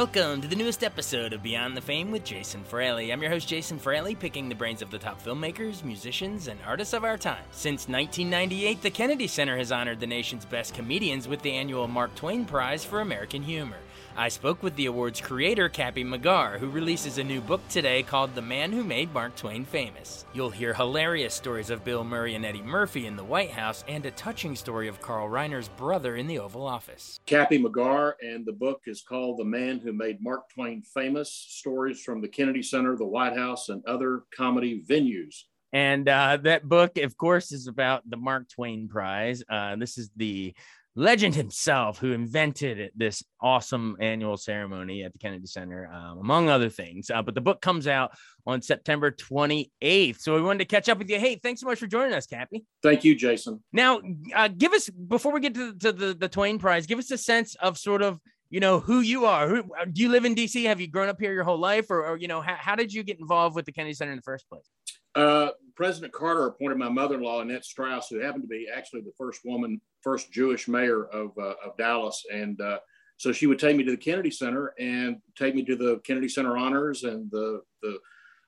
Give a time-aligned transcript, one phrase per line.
[0.00, 3.12] Welcome to the newest episode of Beyond the Fame with Jason Fraley.
[3.12, 6.94] I'm your host, Jason Fraley, picking the brains of the top filmmakers, musicians, and artists
[6.94, 7.44] of our time.
[7.50, 12.14] Since 1998, the Kennedy Center has honored the nation's best comedians with the annual Mark
[12.14, 13.76] Twain Prize for American Humor.
[14.16, 18.34] I spoke with the award's creator, Cappy McGarr, who releases a new book today called
[18.34, 20.26] The Man Who Made Mark Twain Famous.
[20.34, 24.04] You'll hear hilarious stories of Bill Murray and Eddie Murphy in the White House and
[24.04, 27.20] a touching story of Carl Reiner's brother in the Oval Office.
[27.26, 32.02] Cappy McGarr, and the book is called The Man Who Made Mark Twain Famous Stories
[32.02, 35.44] from the Kennedy Center, the White House, and Other Comedy Venues.
[35.72, 39.44] And uh, that book, of course, is about the Mark Twain Prize.
[39.48, 40.52] Uh, this is the
[40.96, 46.68] legend himself who invented this awesome annual ceremony at the Kennedy Center, um, among other
[46.68, 47.10] things.
[47.10, 48.12] Uh, but the book comes out
[48.46, 50.20] on September 28th.
[50.20, 51.18] So we wanted to catch up with you.
[51.18, 52.64] Hey, thanks so much for joining us, Cappy.
[52.82, 53.62] Thank you, Jason.
[53.72, 54.00] Now,
[54.34, 57.18] uh, give us, before we get to, to the, the Twain Prize, give us a
[57.18, 59.48] sense of sort of, you know, who you are.
[59.48, 60.64] Who, do you live in DC?
[60.64, 61.90] Have you grown up here your whole life?
[61.90, 64.18] Or, or you know, how, how did you get involved with the Kennedy Center in
[64.18, 64.68] the first place?
[65.14, 69.40] Uh, President Carter appointed my mother-in-law Annette Strauss, who happened to be actually the first
[69.44, 72.78] woman, first Jewish mayor of, uh, of Dallas, and uh,
[73.16, 76.28] so she would take me to the Kennedy Center and take me to the Kennedy
[76.28, 77.98] Center honors and the the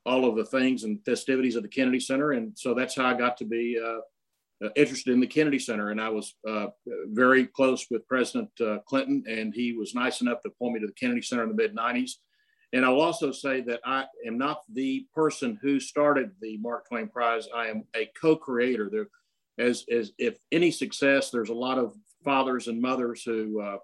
[0.05, 3.15] all of the things and festivities of the Kennedy Center, and so that's how I
[3.15, 5.91] got to be uh, interested in the Kennedy Center.
[5.91, 6.67] And I was uh,
[7.09, 10.87] very close with President uh, Clinton, and he was nice enough to appoint me to
[10.87, 12.13] the Kennedy Center in the mid '90s
[12.73, 17.09] and I'll also say that I am not the person who started the Mark Twain
[17.09, 17.47] Prize.
[17.55, 18.89] I am a co-creator.
[18.91, 19.09] There,
[19.63, 23.79] as as if any success, there's a lot of fathers and mothers who uh,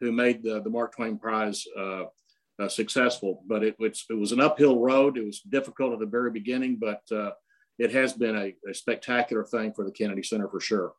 [0.00, 2.04] who made the, the Mark Twain Prize uh,
[2.60, 3.42] uh, successful.
[3.46, 5.16] But it, it was an uphill road.
[5.16, 7.30] It was difficult at the very beginning, but uh,
[7.78, 10.92] it has been a, a spectacular thing for the Kennedy Center for sure.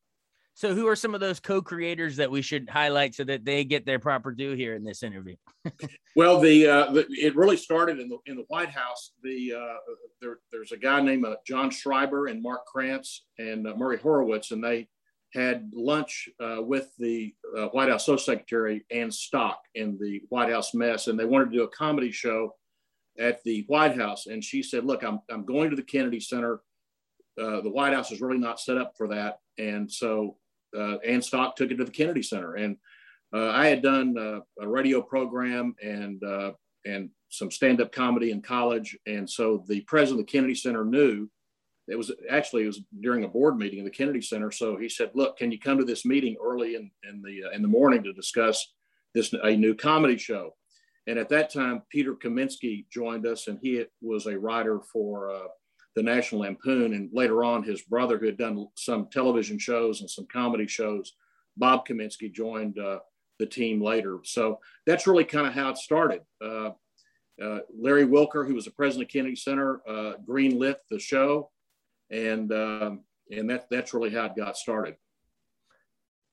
[0.54, 3.86] So, who are some of those co-creators that we should highlight so that they get
[3.86, 5.36] their proper due here in this interview?
[6.16, 9.14] well, the, uh, the, it really started in the in the White House.
[9.24, 13.76] The uh, there, there's a guy named uh, John Schreiber and Mark Krantz and uh,
[13.76, 14.88] Murray Horowitz, and they
[15.34, 20.52] had lunch uh, with the uh, White House Social Secretary Ann Stock in the White
[20.52, 22.56] House mess, and they wanted to do a comedy show
[23.18, 24.28] at the White House.
[24.28, 26.60] And she said, "Look, I'm I'm going to the Kennedy Center.
[27.38, 30.38] the White House is really not set up for that." And so
[30.78, 32.56] uh, Ann Stock took it to the Kennedy Center.
[32.56, 32.78] And
[33.34, 36.52] uh, I had done uh, a radio program and uh,
[36.86, 41.30] and some stand-up comedy in college, and so the president of the Kennedy Center knew.
[41.88, 44.52] It was actually it was during a board meeting in the Kennedy Center.
[44.52, 47.52] So he said, "Look, can you come to this meeting early in, in the uh,
[47.56, 48.74] in the morning to discuss
[49.14, 50.56] this a new comedy show?"
[51.08, 55.48] And at that time, Peter Kaminsky joined us, and he was a writer for uh,
[55.96, 56.94] the National Lampoon.
[56.94, 61.14] And later on, his brother, who had done some television shows and some comedy shows,
[61.58, 63.00] Bob Kaminsky, joined uh,
[63.40, 64.20] the team later.
[64.24, 66.22] So that's really kind of how it started.
[66.44, 66.72] Uh,
[67.42, 71.50] uh, Larry Wilker, who was the president of Kennedy Center, uh, greenlit the show,
[72.12, 74.96] and um, and that that's really how it got started.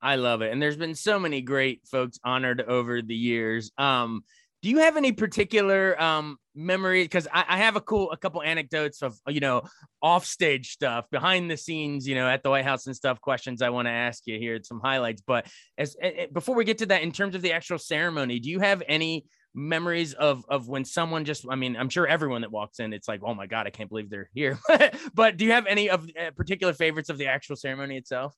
[0.03, 3.73] I love it, and there's been so many great folks honored over the years.
[3.79, 4.23] Um,
[4.63, 7.05] do you have any particular um memory?
[7.05, 9.63] Because I, I, have a cool a couple anecdotes of you know
[10.03, 13.63] off stage stuff behind the scenes you know at the white house and stuff questions
[13.63, 15.23] i want to ask you here some highlights.
[15.27, 15.47] But
[15.77, 15.97] as
[16.33, 19.27] before we get to that in terms of the actual ceremony do you have any
[19.55, 23.09] memories of of when someone just i mean i'm sure everyone that walks in it's
[23.09, 24.59] like oh my god i can't believe they're here.
[25.15, 28.35] But do you have any of uh, particular favorites of the actual ceremony itself?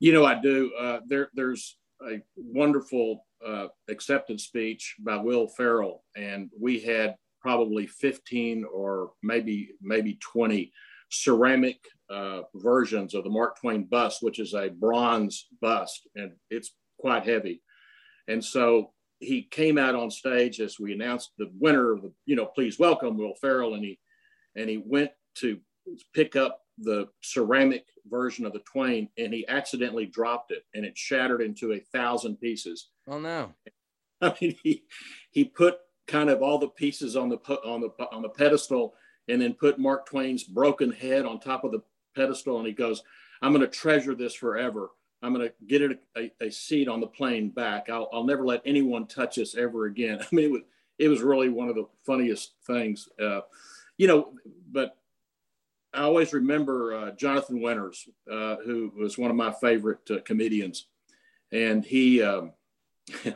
[0.00, 0.72] You know i do.
[0.78, 7.86] Uh there there's a wonderful uh, acceptance speech by Will Ferrell, and we had probably
[7.86, 10.72] 15 or maybe maybe 20
[11.10, 11.78] ceramic
[12.10, 17.24] uh, versions of the Mark Twain bust, which is a bronze bust, and it's quite
[17.24, 17.62] heavy.
[18.26, 22.36] And so he came out on stage as we announced the winner of the, you
[22.36, 23.98] know, please welcome Will Ferrell, and he
[24.56, 25.58] and he went to
[26.14, 30.96] pick up the ceramic version of the Twain, and he accidentally dropped it, and it
[30.96, 32.88] shattered into a thousand pieces.
[33.06, 33.54] Oh no!
[34.20, 34.84] I mean, he
[35.30, 38.94] he put kind of all the pieces on the on the on the pedestal,
[39.28, 41.82] and then put Mark Twain's broken head on top of the
[42.16, 43.02] pedestal, and he goes,
[43.42, 44.90] "I'm going to treasure this forever.
[45.22, 47.90] I'm going to get it a, a, seat on the plane back.
[47.90, 50.62] I'll, I'll never let anyone touch this ever again." I mean, it was
[50.98, 53.40] it was really one of the funniest things, uh,
[53.96, 54.32] you know.
[54.70, 54.97] But
[55.94, 60.86] I always remember uh, Jonathan Winters, uh, who was one of my favorite uh, comedians,
[61.50, 62.52] and he um,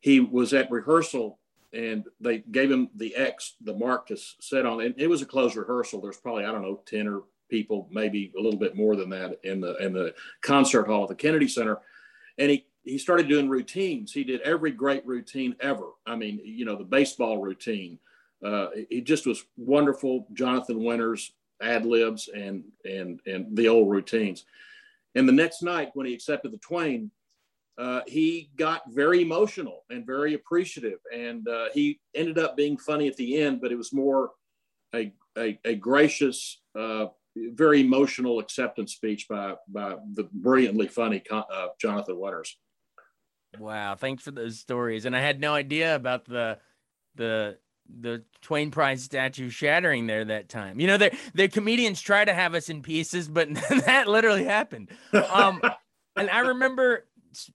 [0.00, 1.38] he was at rehearsal
[1.72, 4.82] and they gave him the X, the mark to sit on.
[4.82, 6.00] And it was a closed rehearsal.
[6.00, 9.38] There's probably I don't know ten or people, maybe a little bit more than that
[9.44, 11.78] in the in the concert hall at the Kennedy Center,
[12.38, 14.12] and he he started doing routines.
[14.12, 15.90] He did every great routine ever.
[16.06, 17.98] I mean, you know, the baseball routine.
[18.44, 20.26] Uh, he just was wonderful.
[20.32, 24.44] Jonathan Winters ad libs and and and the old routines.
[25.14, 27.10] And the next night when he accepted the Twain,
[27.78, 33.08] uh, he got very emotional and very appreciative, and uh, he ended up being funny
[33.08, 33.60] at the end.
[33.60, 34.30] But it was more
[34.94, 37.06] a a, a gracious, uh,
[37.36, 42.56] very emotional acceptance speech by by the brilliantly funny uh, Jonathan Winters.
[43.58, 45.04] Wow, thanks for those stories.
[45.04, 46.58] And I had no idea about the
[47.14, 50.80] the the Twain Prize statue shattering there that time.
[50.80, 53.52] You know, the the comedians try to have us in pieces, but
[53.86, 54.88] that literally happened.
[55.12, 55.60] Um,
[56.16, 57.04] and I remember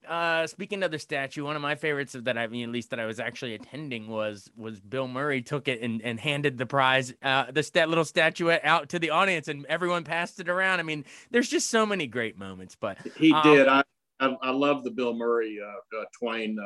[0.08, 2.90] uh, speaking of the statue, one of my favorites of that I mean, at least
[2.90, 6.66] that I was actually attending was was Bill Murray took it and, and handed the
[6.66, 10.80] prize, uh, the stat little statuette out to the audience, and everyone passed it around.
[10.80, 12.76] I mean, there's just so many great moments.
[12.78, 13.68] But he um, did.
[13.68, 13.82] I,
[14.20, 16.58] I, I love the Bill Murray uh, uh Twain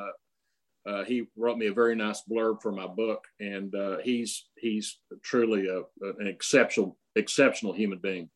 [0.86, 4.98] uh, he wrote me a very nice blurb for my book, and uh, he's he's
[5.22, 5.82] truly a,
[6.20, 8.30] an exceptional exceptional human being.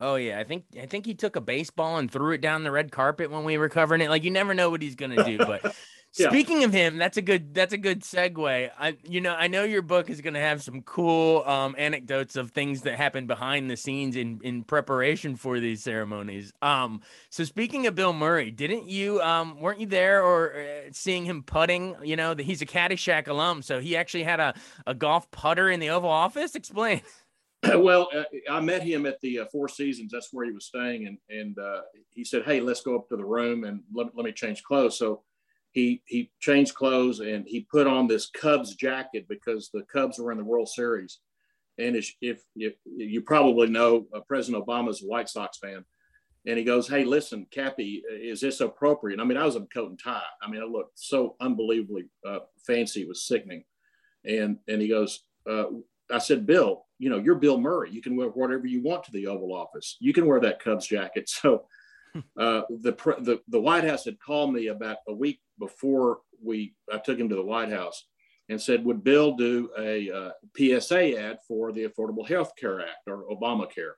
[0.00, 2.70] Oh yeah, I think I think he took a baseball and threw it down the
[2.70, 4.10] red carpet when we were covering it.
[4.10, 5.74] Like you never know what he's gonna do, but
[6.16, 6.30] yeah.
[6.30, 8.70] Speaking of him, that's a good that's a good segue.
[8.78, 12.36] I you know I know your book is going to have some cool um, anecdotes
[12.36, 16.52] of things that happen behind the scenes in in preparation for these ceremonies.
[16.62, 21.24] Um, so speaking of Bill Murray, didn't you um weren't you there or uh, seeing
[21.24, 21.94] him putting?
[22.02, 24.54] You know that he's a Caddyshack alum, so he actually had a
[24.86, 26.54] a golf putter in the Oval Office.
[26.54, 27.02] Explain.
[27.74, 30.12] Well, uh, I met him at the uh, Four Seasons.
[30.12, 33.16] That's where he was staying, and and uh, he said, "Hey, let's go up to
[33.16, 35.24] the room and let, let me change clothes." So
[35.72, 40.32] he he changed clothes and he put on this Cubs jacket because the Cubs were
[40.32, 41.20] in the World Series.
[41.78, 45.84] And if, if, if you probably know, uh, President Obama is a White Sox fan,
[46.46, 49.90] and he goes, "Hey, listen, Cappy, is this appropriate?" I mean, I was in coat
[49.90, 50.22] and tie.
[50.42, 53.64] I mean, I looked so unbelievably uh, fancy; it was sickening.
[54.24, 55.66] And and he goes, uh,
[56.10, 57.90] "I said, Bill, you know, you're Bill Murray.
[57.90, 59.96] You can wear whatever you want to the Oval Office.
[60.00, 61.66] You can wear that Cubs jacket." So
[62.38, 66.98] uh, the, the the White House had called me about a week before we I
[66.98, 68.04] took him to the White House
[68.48, 73.06] and said, "Would Bill do a uh, PSA ad for the Affordable Health Care Act
[73.06, 73.94] or Obamacare?"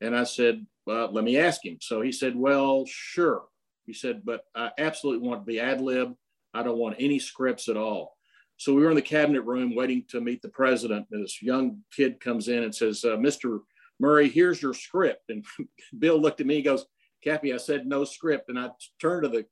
[0.00, 3.44] And I said, "Let me ask him." So he said, "Well, sure."
[3.86, 6.14] He said, "But I absolutely want to be ad lib.
[6.52, 8.16] I don't want any scripts at all."
[8.56, 11.06] So we were in the cabinet room waiting to meet the president.
[11.10, 13.60] And this young kid comes in and says, uh, "Mr.
[14.00, 15.44] Murray, here's your script." And
[15.98, 16.56] Bill looked at me.
[16.56, 16.86] He goes,
[17.24, 18.68] Cappy, I said no script, and I
[19.00, 19.46] turned to the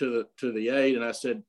[0.00, 1.42] to the to the aide and I said,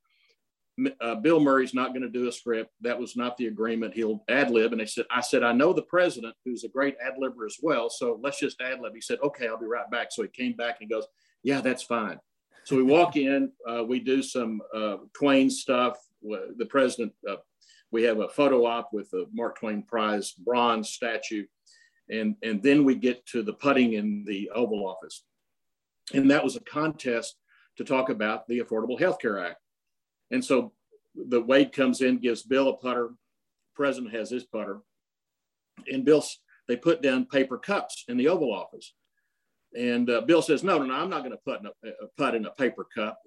[1.02, 2.72] uh, Bill Murray's not going to do a script.
[2.82, 3.94] That was not the agreement.
[3.94, 4.72] He'll ad lib.
[4.72, 7.58] And they said, I said, I know the president, who's a great ad libber as
[7.62, 7.90] well.
[7.90, 8.94] So let's just ad lib.
[8.94, 10.08] He said, okay, I'll be right back.
[10.12, 11.06] So he came back and he goes,
[11.44, 12.20] yeah, that's fine.
[12.64, 15.98] So we walk in, uh, we do some uh, Twain stuff.
[16.24, 17.38] The president, uh,
[17.92, 21.46] we have a photo op with the Mark Twain Prize bronze statue.
[22.10, 25.24] And, and then we get to the putting in the Oval Office.
[26.14, 27.36] And that was a contest
[27.78, 29.58] to talk about the Affordable Health Care Act.
[30.32, 30.74] And so
[31.16, 33.12] the Wade comes in, gives Bill a putter.
[33.76, 34.80] President has his putter.
[35.92, 36.24] And Bill,
[36.68, 38.94] they put down paper cups in the Oval Office.
[39.78, 42.08] And uh, Bill says, no, no, no, I'm not going to put in a, a,
[42.18, 43.20] put in a paper cup.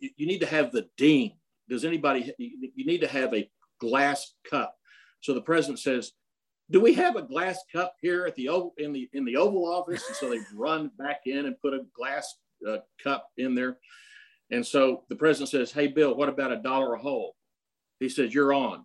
[0.00, 1.32] You, need to have the dean.
[1.68, 3.48] Does anybody, you need to have a
[3.80, 4.74] glass cup.
[5.20, 6.12] So the president says,
[6.70, 10.06] do we have a glass cup here at the in the in the Oval Office?
[10.06, 12.36] And so they run back in and put a glass
[12.68, 13.78] uh, cup in there.
[14.50, 17.36] And so the president says, "Hey, Bill, what about a dollar a hole?"
[18.00, 18.84] He says, "You're on."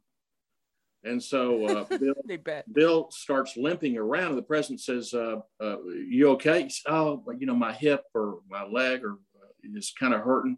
[1.03, 2.13] And so uh, Bill,
[2.73, 5.77] Bill starts limping around, and the president says, uh, uh,
[6.09, 10.13] "You okay?" Says, oh, you know, my hip or my leg or uh, is kind
[10.13, 10.57] of hurting.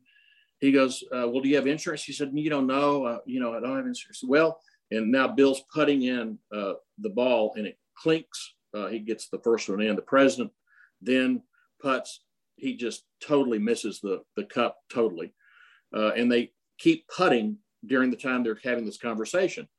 [0.59, 3.21] He goes, uh, "Well, do you have insurance?" He said, "You don't know.
[3.25, 4.59] you know, I don't have insurance." Well,
[4.91, 8.55] and now Bill's putting in the ball, and it clinks.
[8.89, 9.95] he gets the first one in.
[9.95, 10.51] The president
[11.01, 11.43] then
[11.81, 12.21] putts.
[12.57, 15.33] He just totally misses the the cup totally,
[15.95, 19.67] uh, and they keep putting during the time they're having this conversation.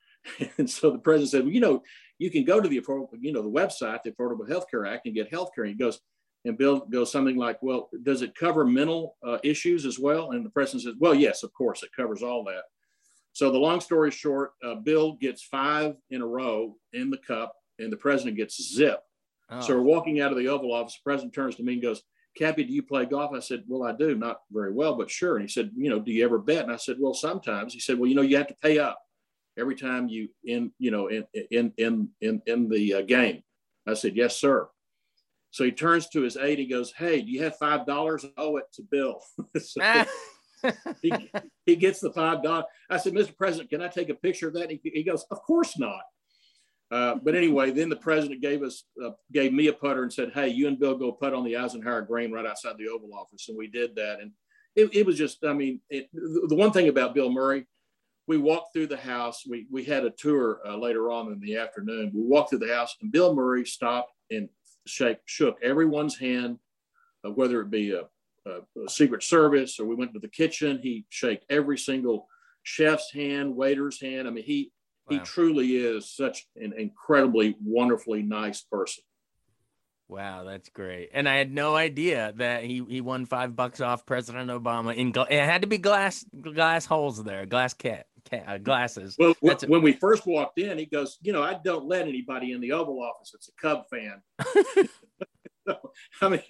[0.59, 1.83] And so the president said, well, you know,
[2.19, 5.07] you can go to the affordable, you know, the website, the Affordable Health Care Act,
[5.07, 5.65] and get health care.
[5.65, 6.01] And he goes,
[6.45, 10.33] and Bill goes something like, well, does it cover mental uh, issues as well?
[10.33, 12.65] And the president says, well, yes, of course, it covers all that.
[13.33, 17.55] So the long story short, uh, Bill gets five in a row in the cup,
[17.79, 19.01] and the president gets zip.
[19.51, 19.61] Oh.
[19.61, 20.95] So we're walking out of the Oval Office.
[20.95, 22.03] The president turns to me and goes,
[22.39, 23.33] Cappy, do you play golf?
[23.35, 25.37] I said, Well, I do, not very well, but sure.
[25.37, 26.63] And he said, You know, do you ever bet?
[26.63, 27.75] And I said, Well, sometimes.
[27.75, 29.01] He said, Well, you know, you have to pay up
[29.59, 33.43] every time you in, you know, in in in in, in the uh, game.
[33.89, 34.69] I said, Yes, sir.
[35.51, 36.59] So he turns to his aide.
[36.59, 38.25] He goes, Hey, do you have five dollars?
[38.37, 39.21] owe it to Bill.
[39.61, 40.05] so
[41.03, 41.13] he,
[41.67, 42.67] he gets the five dollars.
[42.89, 43.37] I said, Mr.
[43.37, 44.71] President, can I take a picture of that?
[44.71, 46.03] He, he goes, Of course not.
[46.91, 50.33] Uh, but anyway, then the president gave us uh, gave me a putter and said,
[50.33, 53.49] "Hey, you and Bill go putt on the Eisenhower Green right outside the Oval Office,"
[53.49, 54.21] and we did that.
[54.21, 54.33] And
[54.75, 57.67] it, it was just, I mean, it, the one thing about Bill Murray,
[58.27, 59.45] we walked through the house.
[59.47, 62.11] We we had a tour uh, later on in the afternoon.
[62.15, 64.49] We walked through the house, and Bill Murray stopped and
[64.87, 66.59] shake, shook everyone's hand,
[67.25, 68.05] uh, whether it be a,
[68.47, 70.81] a, a, Secret Service or we went to the kitchen.
[70.83, 72.29] He shook every single
[72.63, 74.27] chef's hand, waiter's hand.
[74.27, 74.73] I mean, he
[75.09, 79.05] he truly is such an incredibly wonderfully nice person.
[80.09, 81.11] Wow, that's great.
[81.13, 85.13] And I had no idea that he, he won five bucks off President Obama in
[85.13, 89.17] gla- it had to be glass glass holes there, glass cat, cat uh, glasses.
[89.19, 92.09] Well, that's when a- we first walked in, he goes, you know, I don't let
[92.09, 93.33] anybody in the Oval Office.
[93.35, 94.23] It's a Cub fan.
[96.23, 96.43] I mean,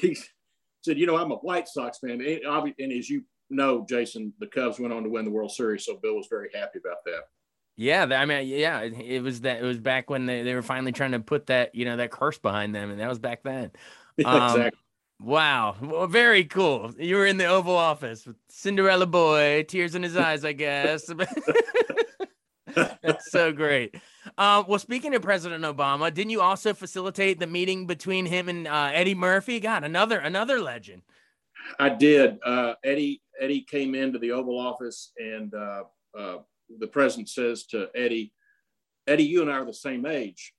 [0.00, 0.16] he
[0.82, 4.46] said, you know, I'm a White Sox fan, and, and as you know, Jason, the
[4.46, 7.24] Cubs went on to win the World Series, so Bill was very happy about that.
[7.76, 9.58] Yeah, I mean, yeah, it was that.
[9.60, 12.12] It was back when they, they were finally trying to put that, you know, that
[12.12, 13.70] curse behind them, and that was back then.
[14.24, 14.78] Um, exactly.
[15.20, 16.92] Wow, well, very cool.
[16.96, 21.12] You were in the Oval Office with Cinderella boy, tears in his eyes, I guess.
[22.74, 23.96] That's so great.
[24.38, 28.68] Uh, well, speaking of President Obama, didn't you also facilitate the meeting between him and
[28.68, 29.60] uh, Eddie Murphy?
[29.60, 31.02] God, another another legend.
[31.78, 32.38] I did.
[32.44, 35.84] Uh, Eddie Eddie came into the Oval Office and uh,
[36.16, 36.36] uh,
[36.78, 38.32] the president says to Eddie,
[39.06, 40.54] Eddie, you and I are the same age.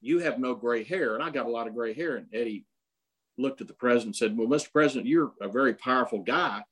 [0.00, 2.16] You have no gray hair, and I got a lot of gray hair.
[2.16, 2.66] And Eddie
[3.36, 4.72] looked at the president and said, Well, Mr.
[4.72, 6.62] President, you're a very powerful guy,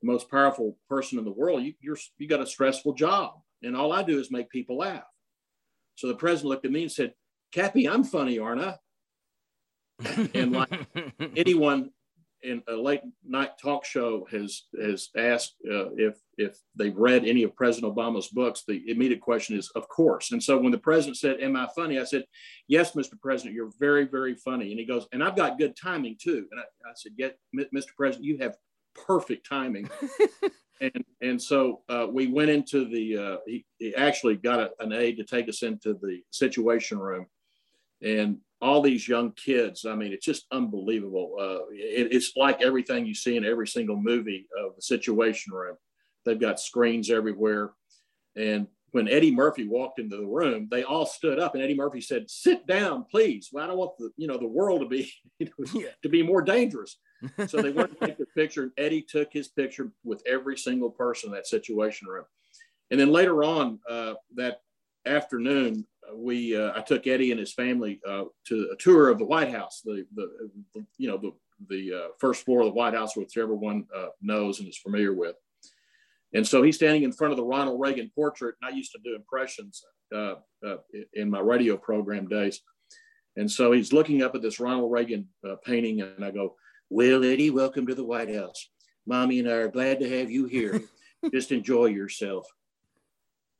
[0.00, 1.62] the most powerful person in the world.
[1.62, 5.02] You, you're you got a stressful job, and all I do is make people laugh.
[5.96, 7.14] So the president looked at me and said,
[7.52, 8.76] Cappy, I'm funny, aren't I?
[10.34, 10.70] and like
[11.36, 11.90] anyone
[12.42, 17.42] in a late night talk show has has asked uh, if if they've read any
[17.42, 20.32] of President Obama's books, the immediate question is, of course.
[20.32, 22.24] And so when the president said, "Am I funny?" I said,
[22.68, 23.20] "Yes, Mr.
[23.20, 26.60] President, you're very very funny." And he goes, "And I've got good timing too." And
[26.60, 27.94] I, I said, "Yes, Mr.
[27.96, 28.56] President, you have
[28.94, 29.88] perfect timing."
[30.80, 33.16] and and so uh, we went into the.
[33.16, 37.26] Uh, he, he actually got a, an aide to take us into the Situation Room,
[38.02, 39.84] and all these young kids.
[39.84, 41.34] I mean, it's just unbelievable.
[41.38, 45.76] Uh, it, it's like everything you see in every single movie of the Situation Room.
[46.24, 47.72] They've got screens everywhere.
[48.36, 52.00] And when Eddie Murphy walked into the room, they all stood up, and Eddie Murphy
[52.00, 53.48] said, "Sit down, please.
[53.50, 56.22] Well, I don't want the you know the world to be you know, to be
[56.22, 56.96] more dangerous."
[57.46, 58.64] So they went to take the picture.
[58.64, 62.24] And Eddie took his picture with every single person in that Situation Room.
[62.90, 64.62] And then later on uh, that
[65.06, 69.24] afternoon, we uh, I took Eddie and his family uh, to a tour of the
[69.24, 71.32] White House, the the, the you know the
[71.68, 75.12] the uh, first floor of the White House, which everyone uh, knows and is familiar
[75.12, 75.36] with.
[76.34, 78.54] And so he's standing in front of the Ronald Reagan portrait.
[78.60, 80.76] And I used to do impressions uh, uh,
[81.12, 82.60] in my radio program days.
[83.36, 85.28] And so he's looking up at this Ronald Reagan
[85.64, 86.56] painting, and I go,
[86.90, 88.68] "Well, Eddie, welcome to the White House.
[89.06, 90.82] Mommy and I are glad to have you here.
[91.32, 92.46] Just enjoy yourself."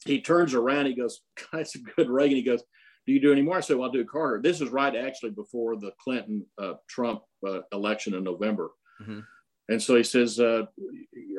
[0.05, 1.21] He turns around, he goes,
[1.53, 2.37] that's a good Reagan.
[2.37, 2.63] He goes,
[3.07, 3.57] do you do any more?
[3.57, 4.41] I said, well, I'll do Carter.
[4.41, 8.71] This is right actually before the Clinton uh, Trump uh, election in November.
[9.01, 9.21] Mm-hmm.
[9.69, 10.67] And so he says, uh,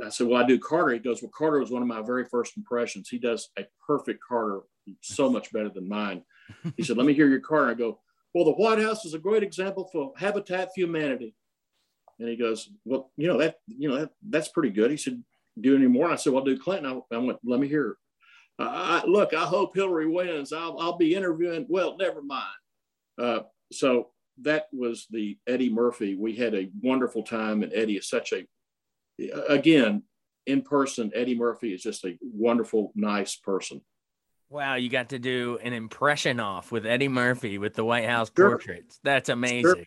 [0.04, 0.94] I said, well, I do Carter.
[0.94, 3.10] He goes, well, Carter was one of my very first impressions.
[3.10, 4.62] He does a perfect Carter,
[5.02, 6.24] so much better than mine.
[6.76, 7.72] He said, let me hear your Carter.
[7.72, 8.00] I go,
[8.34, 11.36] well, the White House is a great example for habitat for humanity.
[12.20, 14.92] And he goes, well, you know, that, you know, that, that's pretty good.
[14.92, 15.24] He said,
[15.60, 16.12] do any more?
[16.12, 17.04] I said, well, I'll do Clinton.
[17.12, 17.98] I, I went, let me hear
[18.60, 20.54] I, look, I hope Hillary wins.
[20.54, 21.66] I'll, I'll be interviewing.
[21.70, 22.44] Well, never mind.
[23.20, 23.40] Uh,
[23.72, 24.10] so
[24.42, 26.16] that was the Eddie Murphy.
[26.16, 28.46] We had a wonderful time, and Eddie is such a,
[29.48, 30.04] again,
[30.46, 33.82] in person, Eddie Murphy is just a wonderful, nice person.
[34.50, 38.32] Wow, you got to do an impression off with Eddie Murphy with the White House
[38.36, 38.50] sure.
[38.50, 39.00] portraits.
[39.04, 39.64] That's amazing.
[39.64, 39.78] Sure.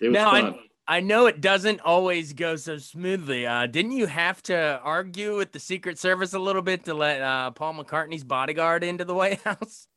[0.00, 0.44] it was now, fun.
[0.44, 3.44] I, I know it doesn't always go so smoothly.
[3.44, 7.20] Uh, didn't you have to argue with the Secret Service a little bit to let
[7.20, 9.88] uh, Paul McCartney's bodyguard into the White House?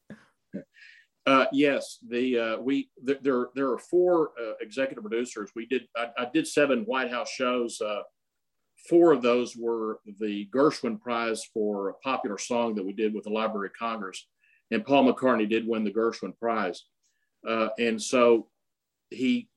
[1.28, 5.52] Uh, yes, the uh, we th- there there are four uh, executive producers.
[5.56, 7.80] We did I, I, did seven White House shows.
[7.80, 8.02] Uh,
[8.90, 13.26] four of those were the Gershwin Prize for a popular song that we did with
[13.26, 14.28] the Library of Congress,
[14.72, 16.86] and Paul McCartney did win the Gershwin Prize.
[17.44, 18.48] And so
[19.12, 19.50] he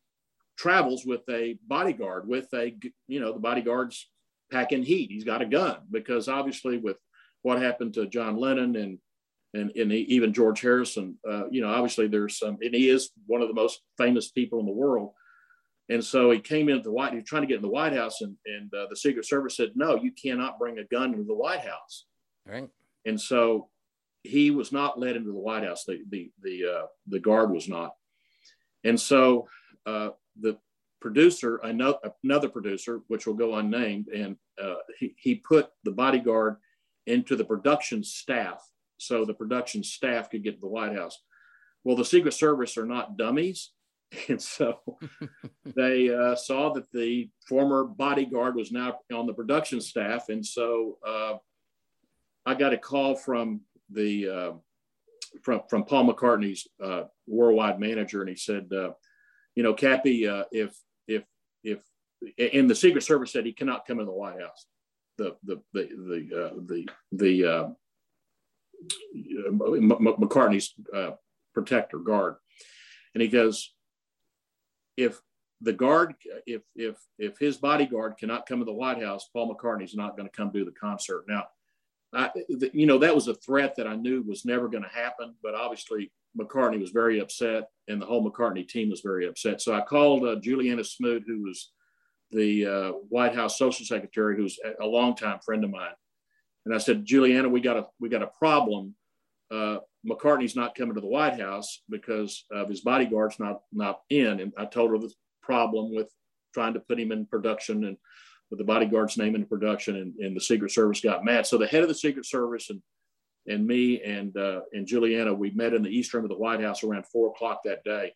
[0.56, 2.76] travels with a bodyguard, with a
[3.08, 4.08] you know the bodyguard's
[4.50, 5.10] packing heat.
[5.10, 6.96] He's got a gun because obviously with
[7.42, 8.98] what happened to John Lennon and
[9.54, 13.42] and, and even George Harrison, uh, you know, obviously there's some, and he is one
[13.42, 15.12] of the most famous people in the world.
[15.90, 17.92] And so he came into the White, he was trying to get in the White
[17.92, 21.24] House, and, and uh, the Secret Service said, no, you cannot bring a gun into
[21.24, 22.06] the White House.
[22.46, 22.68] Right.
[23.04, 23.68] And so
[24.22, 25.84] he was not led into the White House.
[25.84, 27.92] The the the uh, the guard was not.
[28.84, 29.48] And so
[29.84, 30.58] uh, the
[31.00, 36.56] producer, another, another producer, which will go unnamed, and uh, he, he put the bodyguard
[37.06, 38.62] into the production staff
[38.98, 41.18] so the production staff could get to the White House.
[41.84, 43.70] Well, the Secret Service are not dummies.
[44.28, 44.78] And so
[45.64, 50.28] they uh, saw that the former bodyguard was now on the production staff.
[50.28, 51.38] And so uh,
[52.44, 54.52] I got a call from the uh,
[55.42, 58.90] from from Paul McCartney's uh, worldwide manager, and he said, uh,
[59.54, 61.24] "You know, Cappy, uh, if if
[61.62, 61.80] if
[62.38, 64.66] and the Secret Service said he cannot come in the White House.
[65.18, 67.74] The the the the the the
[69.50, 71.12] McCartney's uh,
[71.54, 72.36] protector guard,
[73.14, 73.74] and he goes,
[74.96, 75.20] if
[75.60, 76.14] the guard,
[76.46, 80.28] if if if his bodyguard cannot come to the White House, Paul McCartney's not going
[80.28, 81.24] to come do the concert.
[81.28, 81.46] Now,
[82.12, 82.30] I,
[82.72, 85.54] you know, that was a threat that I knew was never going to happen, but
[85.54, 89.60] obviously McCartney was very upset, and the whole McCartney team was very upset.
[89.60, 91.72] So I called uh, Julianna Smoot, who was
[92.30, 95.92] the uh, White House social secretary, who's a longtime friend of mine,
[96.64, 98.94] and I said, Julianna, we got a we got a problem.
[99.50, 104.40] Uh, McCartney's not coming to the White House because of his bodyguards not not in.
[104.40, 106.10] And I told her the problem with
[106.54, 107.96] trying to put him in production and
[108.50, 111.46] with the bodyguard's name in production, and, and the Secret Service got mad.
[111.46, 112.82] So the head of the Secret Service and
[113.46, 116.60] and me and uh, and Julianna, we met in the East Room of the White
[116.60, 118.14] House around four o'clock that day.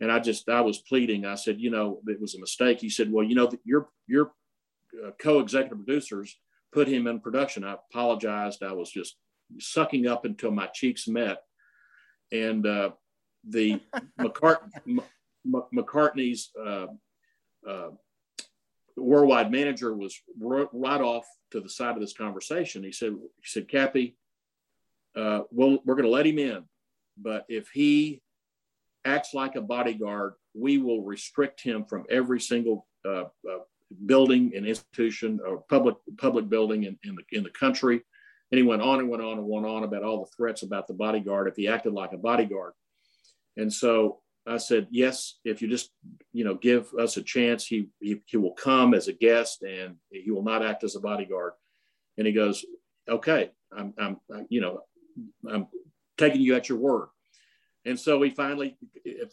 [0.00, 1.24] And I just I was pleading.
[1.24, 2.80] I said, you know, it was a mistake.
[2.80, 4.32] He said, well, you know, your your
[5.04, 6.36] uh, co-executive producers
[6.72, 7.64] put him in production.
[7.64, 8.62] I apologized.
[8.62, 9.16] I was just
[9.58, 11.42] sucking up until my cheeks met.
[12.30, 12.90] And uh,
[13.48, 13.80] the
[14.20, 15.00] McCart- M-
[15.74, 16.86] McCartney's uh,
[17.68, 17.90] uh,
[18.96, 22.82] worldwide manager was right off to the side of this conversation.
[22.82, 24.16] He said, "He said, Cappy,
[25.16, 26.64] uh, well, we're going to let him in,
[27.18, 28.22] but if he
[29.04, 33.58] acts like a bodyguard, we will restrict him from every single uh, uh,
[34.06, 38.00] building and institution or public public building in, in the in the country.
[38.50, 40.86] And he went on and went on and went on about all the threats about
[40.86, 42.74] the bodyguard if he acted like a bodyguard.
[43.56, 45.90] And so I said, yes, if you just
[46.32, 49.96] you know give us a chance, he he, he will come as a guest and
[50.10, 51.52] he will not act as a bodyguard.
[52.18, 52.64] And he goes,
[53.08, 54.80] okay, I'm, I'm you know
[55.48, 55.66] I'm
[56.18, 57.08] taking you at your word.
[57.84, 58.76] And so we finally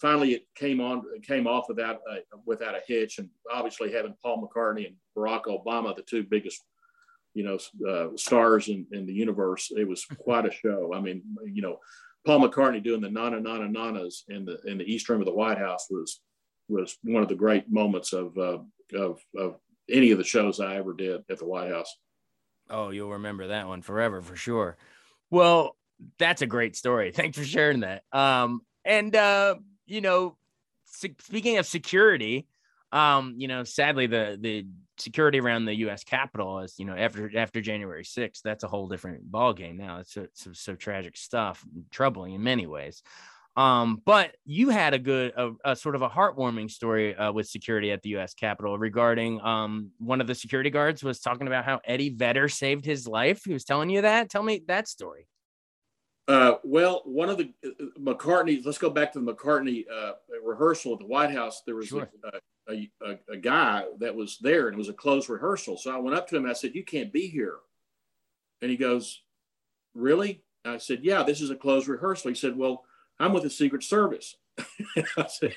[0.01, 3.19] finally it came on it came off without a, without a hitch.
[3.19, 6.63] And obviously having paul mccartney and barack obama the two biggest
[7.35, 10.93] you know uh, stars in, in the universe it was quite a show.
[10.95, 11.77] I mean you know
[12.25, 15.33] paul mccartney doing the nana nana nanas in the in the east room of the
[15.33, 16.21] white house was
[16.69, 18.57] was one of the great moments of uh,
[18.95, 19.59] of of
[19.91, 21.95] any of the shows i ever did at the white house.
[22.67, 24.75] Oh you'll remember that one forever for sure
[25.29, 25.75] well
[26.17, 27.11] that's a great story.
[27.15, 28.03] Thanks for sharing that.
[28.11, 30.37] Um, and uh, you know,
[30.85, 32.47] speaking of security,
[32.91, 34.65] um, you know, sadly the the
[34.97, 36.03] security around the U.S.
[36.03, 39.99] Capitol is, you know, after after January 6th, that's a whole different ball game now.
[39.99, 43.03] It's so, so, so tragic stuff, troubling in many ways.
[43.59, 47.45] Um, but you had a good, a, a sort of a heartwarming story uh, with
[47.45, 48.33] security at the U.S.
[48.33, 52.85] Capitol regarding um, one of the security guards was talking about how Eddie Vedder saved
[52.85, 53.41] his life.
[53.43, 54.29] He was telling you that.
[54.29, 55.27] Tell me that story.
[56.29, 57.69] Uh, well, one of the uh,
[57.99, 58.65] McCartney.
[58.65, 61.61] Let's go back to the McCartney uh, rehearsal at the White House.
[61.65, 62.09] There was sure.
[62.23, 65.75] a, a, a, a, guy that was there, and it was a closed rehearsal.
[65.75, 66.45] So I went up to him.
[66.45, 67.57] I said, "You can't be here."
[68.61, 69.21] And he goes,
[69.93, 72.85] "Really?" I said, "Yeah, this is a closed rehearsal." He said, "Well,
[73.19, 74.35] I'm with the Secret Service."
[75.17, 75.55] I said,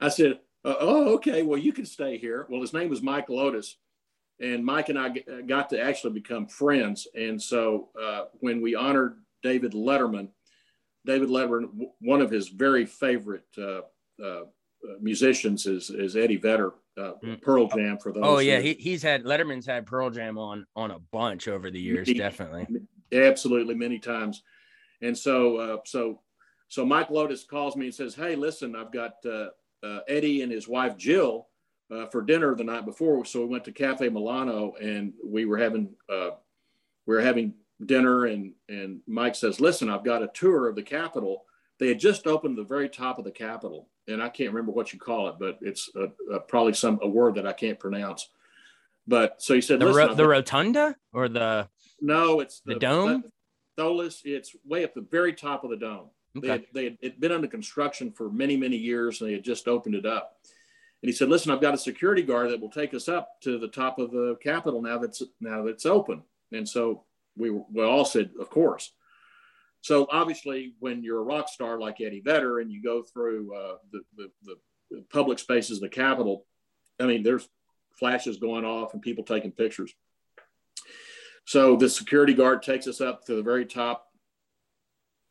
[0.00, 1.42] "I said, oh, okay.
[1.42, 3.76] Well, you can stay here." Well, his name was Mike Lotus,
[4.40, 5.10] and Mike and I
[5.46, 7.06] got to actually become friends.
[7.14, 10.28] And so uh, when we honored David Letterman.
[11.04, 11.68] David Letterman,
[12.00, 13.82] one of his very favorite uh,
[14.22, 14.44] uh,
[15.00, 17.40] musicians is is Eddie Vedder, uh, mm.
[17.40, 18.24] Pearl Jam for those.
[18.24, 21.80] Oh yeah, he, he's had Letterman's had Pearl Jam on on a bunch over the
[21.80, 22.66] years, definitely.
[23.12, 24.42] Absolutely, many times,
[25.00, 26.20] and so uh, so
[26.68, 29.48] so Mike Lotus calls me and says, "Hey, listen, I've got uh,
[29.82, 31.48] uh Eddie and his wife Jill
[31.90, 35.58] uh, for dinner the night before, so we went to Cafe Milano and we were
[35.58, 36.30] having uh,
[37.06, 40.82] we were having dinner, and and Mike says, "Listen, I've got a tour of the
[40.82, 41.44] Capitol."
[41.78, 44.92] They had just opened the very top of the Capitol, and I can't remember what
[44.92, 48.30] you call it, but it's a, a, probably some a word that I can't pronounce.
[49.06, 51.68] But so he said, the, ro- the rotunda or the
[52.00, 53.24] no, it's the, the dome.
[53.78, 56.08] Tholis, it's way up the very top of the dome.
[56.36, 56.46] Okay.
[56.72, 59.68] They had, they had been under construction for many many years, and they had just
[59.68, 60.38] opened it up.
[61.02, 63.58] And he said, "Listen, I've got a security guard that will take us up to
[63.58, 66.22] the top of the Capitol now that's now that's open."
[66.52, 67.04] And so
[67.36, 68.92] we we all said, "Of course."
[69.86, 73.76] So obviously, when you're a rock star like Eddie Vedder and you go through uh,
[73.92, 74.30] the, the,
[74.90, 76.44] the public spaces of the Capitol,
[76.98, 77.48] I mean, there's
[77.92, 79.94] flashes going off and people taking pictures.
[81.44, 84.05] So the security guard takes us up to the very top.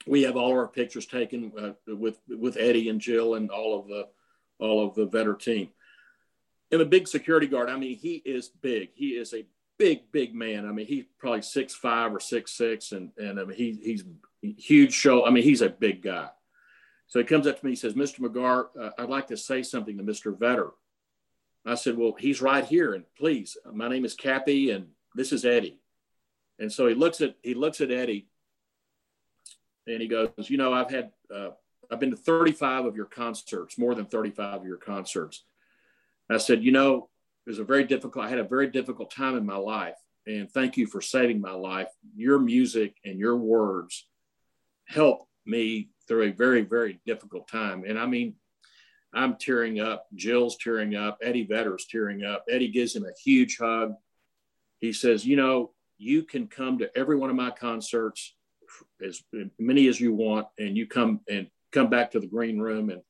[0.08, 3.88] We have all our pictures taken uh, with with Eddie and Jill and all of
[3.88, 4.08] the
[4.60, 5.70] all of the Vedder team.
[6.72, 8.90] And the big security guard, I mean, he is big.
[8.94, 9.46] He is a
[9.78, 10.68] big, big man.
[10.68, 14.04] I mean, he's probably six five or six six, and and I mean, he, he's
[14.42, 15.26] huge show.
[15.26, 16.30] I mean, he's a big guy.
[17.08, 18.22] So he comes up to me, he says, Mr.
[18.22, 20.38] McGarr, uh, I'd like to say something to Mr.
[20.38, 20.72] Vedder."
[21.66, 22.94] I said, Well, he's right here.
[22.94, 25.80] And please, my name is Cappy and this is Eddie.
[26.60, 28.28] And so he looks at he looks at Eddie
[29.88, 31.50] and he goes, You know, I've had uh,
[31.92, 35.44] I've been to 35 of your concerts, more than 35 of your concerts.
[36.30, 37.10] I said, you know,
[37.46, 39.98] it was a very difficult, I had a very difficult time in my life.
[40.26, 41.88] And thank you for saving my life.
[42.16, 44.08] Your music and your words
[44.86, 47.84] helped me through a very, very difficult time.
[47.88, 48.36] And I mean,
[49.14, 50.08] I'm tearing up.
[50.16, 51.20] Jill's tearing up.
[51.22, 52.44] Eddie Vedder's tearing up.
[52.50, 53.94] Eddie gives him a huge hug.
[54.80, 58.35] He says, You know, you can come to every one of my concerts,
[59.06, 59.22] as
[59.60, 62.90] many as you want, and you come and come back to the green room.
[62.90, 63.02] And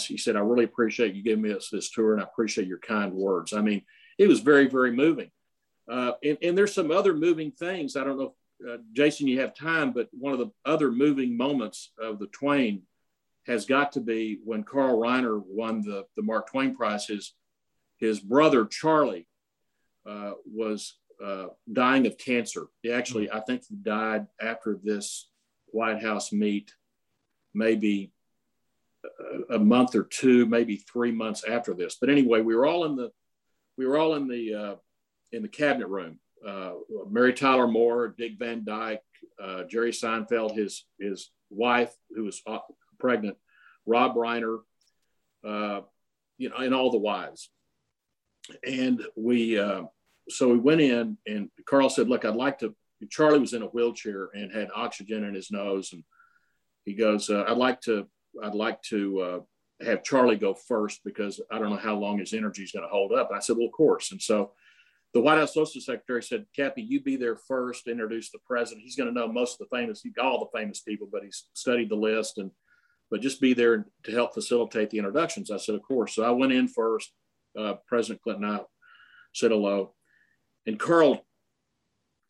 [0.00, 2.78] he said, I really appreciate you giving me this, this tour and I appreciate your
[2.78, 3.52] kind words.
[3.52, 3.82] I mean,
[4.18, 5.30] it was very, very moving.
[5.90, 7.94] Uh, and, and, there's some other moving things.
[7.94, 8.34] I don't know
[8.66, 12.82] uh, Jason, you have time, but one of the other moving moments of the Twain
[13.46, 17.06] has got to be when Carl Reiner won the, the Mark Twain Prize.
[17.06, 17.34] His,
[17.98, 19.26] his brother, Charlie,
[20.08, 22.66] uh, was uh, dying of cancer.
[22.82, 25.28] He actually, I think he died after this
[25.66, 26.72] White House meet,
[27.52, 28.12] maybe
[29.50, 31.96] a, a month or two, maybe three months after this.
[32.00, 33.10] But anyway, we were all in the,
[33.76, 34.74] we were all in the, uh,
[35.32, 36.72] in the cabinet room uh,
[37.10, 39.02] Mary Tyler Moore, Dick Van Dyke,
[39.42, 42.58] uh, Jerry Seinfeld, his his wife who was uh,
[42.98, 43.36] pregnant,
[43.86, 44.58] Rob Reiner,
[45.46, 45.80] uh,
[46.38, 47.50] you know, and all the wives.
[48.66, 49.84] And we uh,
[50.28, 52.74] so we went in, and Carl said, "Look, I'd like to."
[53.10, 56.02] Charlie was in a wheelchair and had oxygen in his nose, and
[56.84, 58.08] he goes, uh, "I'd like to,
[58.42, 59.44] I'd like to."
[59.82, 62.88] have Charlie go first because I don't know how long his energy is going to
[62.88, 63.28] hold up.
[63.30, 64.12] And I said, well, of course.
[64.12, 64.52] And so
[65.12, 68.82] the White House Social Secretary said, Cappy, you be there first, introduce the president.
[68.84, 71.90] He's going to know most of the famous, all the famous people, but he's studied
[71.90, 72.50] the list and,
[73.10, 75.50] but just be there to help facilitate the introductions.
[75.50, 76.14] I said, of course.
[76.14, 77.12] So I went in first.
[77.56, 78.60] Uh, president Clinton, I
[79.32, 79.93] said hello.
[80.66, 81.24] And Carl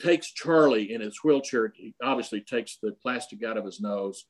[0.03, 1.73] takes Charlie in his wheelchair.
[1.75, 4.27] He obviously takes the plastic out of his nose.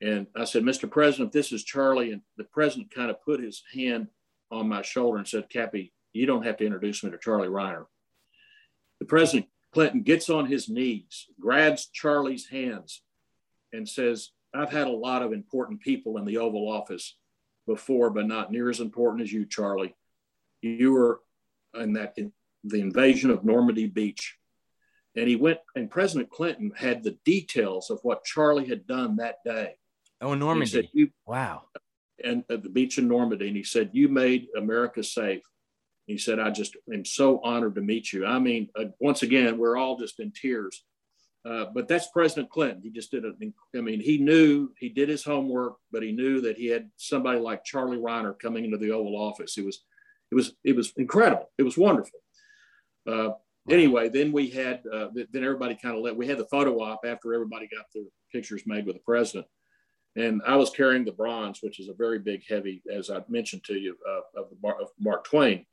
[0.00, 0.90] And I said, Mr.
[0.90, 2.12] President, this is Charlie.
[2.12, 4.08] And the president kind of put his hand
[4.50, 7.86] on my shoulder and said, Cappy, you don't have to introduce me to Charlie Reiner.
[8.98, 13.02] The President Clinton gets on his knees, grabs Charlie's hands,
[13.72, 17.16] and says, I've had a lot of important people in the Oval Office
[17.66, 19.94] before, but not near as important as you, Charlie.
[20.60, 21.20] You were
[21.80, 22.16] in that
[22.64, 24.36] the invasion of Normandy Beach.
[25.16, 29.36] And he went, and President Clinton had the details of what Charlie had done that
[29.44, 29.74] day.
[30.20, 30.70] Oh, Normandy.
[30.70, 30.88] Said,
[31.26, 31.62] wow.
[32.22, 33.48] And at the beach in Normandy.
[33.48, 35.42] And he said, You made America safe.
[36.06, 38.26] He said, I just am so honored to meet you.
[38.26, 40.84] I mean, uh, once again, we're all just in tears.
[41.44, 42.82] Uh, but that's President Clinton.
[42.82, 43.34] He just did it.
[43.74, 47.38] I mean, he knew he did his homework, but he knew that he had somebody
[47.38, 49.56] like Charlie Reiner coming into the Oval Office.
[49.56, 49.82] It was,
[50.30, 51.50] it was, it was incredible.
[51.56, 52.18] It was wonderful.
[53.06, 53.30] Uh,
[53.68, 56.16] anyway, then we had, uh, then everybody kind of let.
[56.16, 59.46] We had the photo op after everybody got their pictures made with the president,
[60.16, 63.64] and I was carrying the bronze, which is a very big, heavy, as I mentioned
[63.64, 65.66] to you, uh, of, the, of Mark Twain.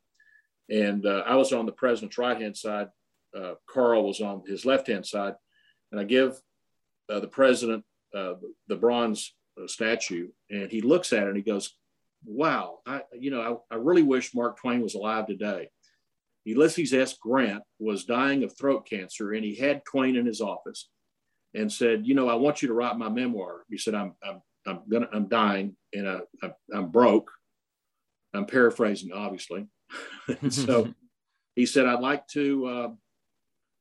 [0.69, 2.89] And uh, I was on the president's right hand side.
[3.35, 5.35] Uh, Carl was on his left hand side.
[5.91, 6.39] And I give
[7.09, 8.33] uh, the president uh,
[8.67, 9.33] the bronze
[9.65, 11.73] statue, and he looks at it and he goes,
[12.25, 15.69] wow, I, you know, I, I really wish Mark Twain was alive today.
[16.47, 17.17] Ulysses S.
[17.17, 20.89] Grant was dying of throat cancer, and he had Twain in his office
[21.53, 24.41] and said, "You know, I want you to write my memoir." He said, "I'm I'm
[24.65, 27.29] I'm gonna I'm dying, and I, I I'm broke."
[28.33, 29.67] I'm paraphrasing, obviously.
[30.49, 30.93] so
[31.55, 32.89] he said, "I'd like to, uh,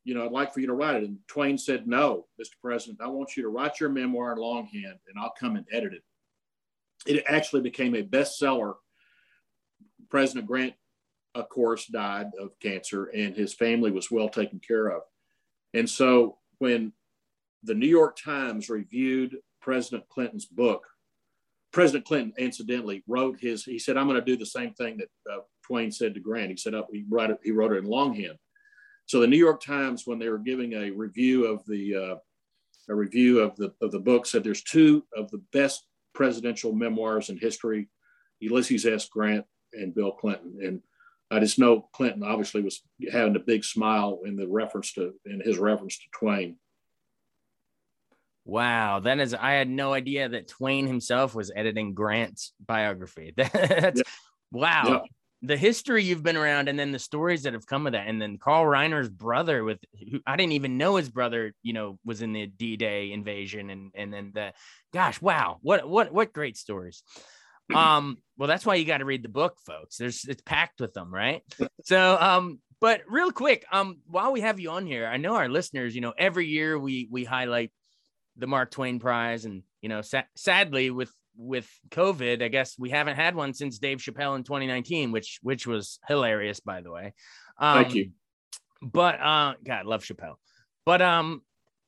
[0.02, 2.54] you know, I'd like for you to write it." And Twain said, "No, Mr.
[2.60, 5.92] President, I want you to write your memoir in longhand, and I'll come and edit
[5.92, 6.02] it."
[7.06, 8.74] It actually became a bestseller.
[10.10, 10.74] President Grant,
[11.36, 15.02] of course, died of cancer, and his family was well taken care of.
[15.74, 16.92] And so when
[17.62, 20.86] the New York Times reviewed President Clinton's book.
[21.72, 23.64] President Clinton, incidentally, wrote his.
[23.64, 26.50] He said, "I'm going to do the same thing that uh, Twain said to Grant."
[26.50, 27.38] He said, "Up." He wrote it.
[27.42, 28.38] He wrote it in longhand.
[29.06, 32.16] So the New York Times, when they were giving a review of the uh,
[32.88, 37.28] a review of the of the book, said there's two of the best presidential memoirs
[37.28, 37.88] in history:
[38.38, 39.08] Ulysses S.
[39.08, 40.58] Grant and Bill Clinton.
[40.62, 40.80] And
[41.30, 45.40] I just know Clinton obviously was having a big smile in the reference to in
[45.40, 46.56] his reference to Twain.
[48.44, 53.34] Wow, that is I had no idea that Twain himself was editing Grant's biography.
[53.36, 54.02] That's yeah.
[54.52, 54.84] wow.
[54.86, 54.98] Yeah.
[55.42, 58.22] The history you've been around and then the stories that have come with that and
[58.22, 59.78] then Carl Reiner's brother with
[60.10, 63.90] who I didn't even know his brother, you know, was in the D-Day invasion and
[63.94, 64.52] and then the
[64.92, 65.58] gosh, wow.
[65.60, 67.02] What what what great stories.
[67.74, 69.96] Um well that's why you got to read the book folks.
[69.96, 71.42] There's it's packed with them, right?
[71.84, 75.48] So um but real quick, um, while we have you on here, I know our
[75.48, 77.72] listeners, you know, every year we we highlight
[78.36, 82.90] the Mark Twain Prize, and you know, sa- sadly with with COVID, I guess we
[82.90, 87.14] haven't had one since Dave Chappelle in 2019, which which was hilarious, by the way.
[87.58, 88.10] Um, Thank you.
[88.82, 90.36] But uh, God, love Chappelle.
[90.84, 91.42] But um,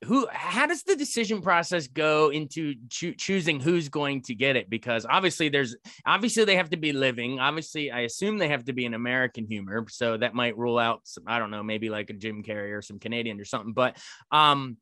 [0.05, 0.29] who?
[0.31, 4.71] How does the decision process go into cho- choosing who's going to get it?
[4.71, 7.41] Because obviously, there's obviously they have to be living.
[7.41, 11.01] Obviously, I assume they have to be an American humor, so that might rule out
[11.05, 11.25] some.
[11.27, 13.73] I don't know, maybe like a Jim Carrey or some Canadian or something.
[13.73, 13.97] But
[14.31, 14.77] um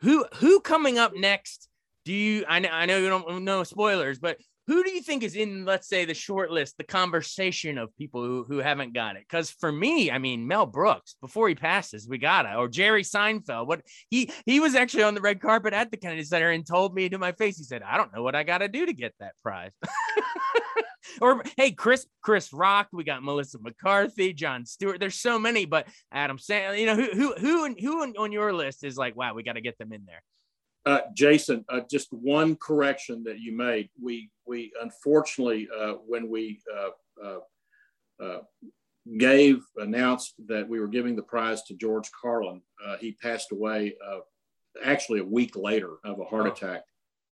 [0.00, 1.68] who who coming up next?
[2.04, 2.44] Do you?
[2.48, 5.64] I know I know you don't know spoilers, but who do you think is in
[5.64, 9.50] let's say the short list the conversation of people who, who haven't got it because
[9.50, 13.82] for me i mean mel brooks before he passes we gotta or jerry seinfeld what
[14.10, 17.08] he he was actually on the red carpet at the kennedy center and told me
[17.08, 19.14] to my face he said i don't know what i got to do to get
[19.20, 19.72] that prize
[21.20, 25.00] or hey, Chris Chris Rock, we got Melissa McCarthy, Jon Stewart.
[25.00, 28.84] There's so many, but Adam Sandler, you know, who who who who on your list
[28.84, 30.22] is like, wow, we got to get them in there.
[30.86, 33.90] Uh, Jason, uh, just one correction that you made.
[34.00, 38.38] We we unfortunately uh, when we uh, uh, uh,
[39.18, 42.62] gave announced that we were giving the prize to George Carlin,
[43.00, 43.94] he passed away
[44.84, 46.52] actually a week later of a heart oh.
[46.52, 46.82] attack.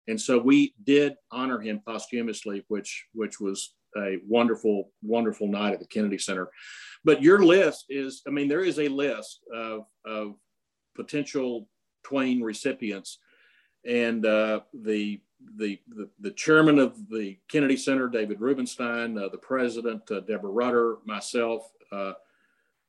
[0.09, 5.81] And so we did honor him posthumously, which which was a wonderful, wonderful night at
[5.81, 6.49] the Kennedy Center.
[7.05, 10.35] But your list is, I mean, there is a list of, of
[10.97, 11.69] potential
[12.05, 13.19] Twain recipients.
[13.85, 15.21] And uh, the,
[15.57, 20.51] the, the, the, chairman of the Kennedy Center, David Rubenstein, uh, the president, uh, Deborah
[20.51, 22.13] Rutter, myself, uh,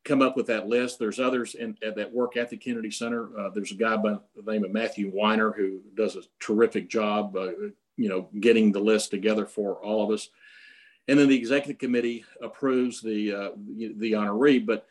[0.04, 1.00] come up with that list.
[1.00, 3.38] There's others in, that work at the Kennedy Center.
[3.38, 7.36] Uh, there's a guy by the name of Matthew Weiner who does a terrific job,
[7.36, 7.52] uh,
[7.98, 10.30] you know, getting the list together for all of us.
[11.08, 13.54] And then the executive committee approves the
[13.98, 14.66] the honoree.
[14.66, 14.86] But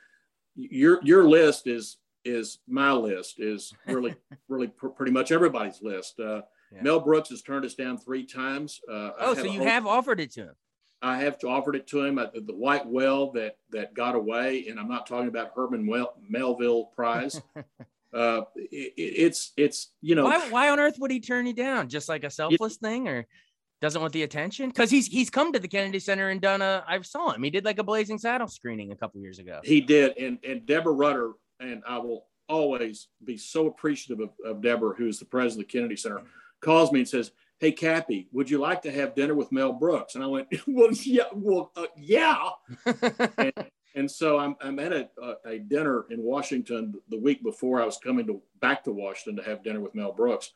[0.54, 4.14] your your list is is my list is really
[4.48, 6.20] really pr- pretty much everybody's list.
[6.20, 6.82] Uh, yeah.
[6.82, 8.80] Mel Brooks has turned us down three times.
[8.90, 10.54] Uh, oh, so you hope- have offered it to him?
[11.02, 14.78] I have offered it to him at the white whale that that got away, and
[14.78, 15.84] I'm not talking about Herman
[16.28, 17.42] Melville Prize.
[18.14, 21.88] uh, it, it's it's you know why, why on earth would he turn you down?
[21.88, 23.26] Just like a selfless it, thing, or
[23.80, 24.68] doesn't want the attention?
[24.68, 26.84] Because he's he's come to the Kennedy Center and done a.
[26.86, 27.42] I saw him.
[27.42, 29.60] He did like a Blazing Saddle screening a couple years ago.
[29.64, 34.62] He did, and and Deborah Rutter, and I will always be so appreciative of, of
[34.62, 36.22] Deborah, who's the president of the Kennedy Center,
[36.60, 40.16] calls me and says hey Cappy, would you like to have dinner with Mel Brooks?
[40.16, 42.48] And I went, well, yeah, well, uh, yeah.
[43.38, 43.52] and,
[43.94, 45.08] and, so I'm, I'm at a,
[45.46, 49.48] a, dinner in Washington the week before I was coming to back to Washington to
[49.48, 50.50] have dinner with Mel Brooks.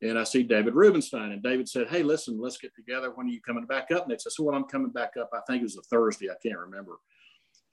[0.00, 3.10] And I see David Rubenstein, and David said, "Hey, listen, let's get together.
[3.10, 5.30] When are you coming back up next?" I said, "Well, I'm coming back up.
[5.32, 6.28] I think it was a Thursday.
[6.30, 6.98] I can't remember."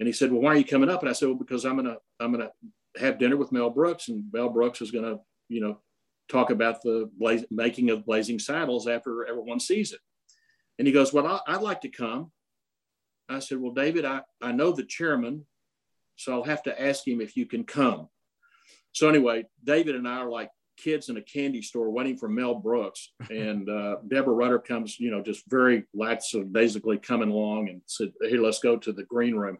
[0.01, 1.75] And he said, "Well, why are you coming up?" And I said, "Well, because I'm
[1.75, 2.49] gonna I'm gonna
[2.97, 5.79] have dinner with Mel Brooks, and Mel Brooks is gonna you know
[6.27, 9.99] talk about the blaze, making of Blazing Saddles after everyone sees it.
[10.79, 12.31] And he goes, Well, I, would like to come.
[13.29, 15.45] I said, Well, David, I, I know the chairman,
[16.15, 18.07] so I'll have to ask him if you can come.
[18.93, 22.55] So, anyway, David and I are like kids in a candy store waiting for Mel
[22.55, 28.13] Brooks, and uh, Deborah Rutter comes, you know, just very lackadaisically coming along and said,
[28.19, 29.59] Hey, let's go to the green room."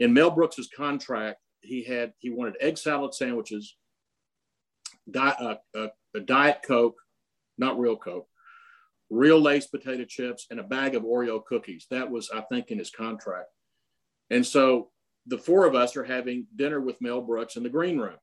[0.00, 3.76] In Mel Brooks's contract, he had he wanted egg salad sandwiches,
[5.10, 6.96] di- uh, uh, a diet coke,
[7.58, 8.26] not real coke,
[9.10, 11.86] real Lay's potato chips, and a bag of Oreo cookies.
[11.90, 13.48] That was, I think, in his contract.
[14.30, 14.90] And so
[15.26, 18.16] the four of us are having dinner with Mel Brooks in the green room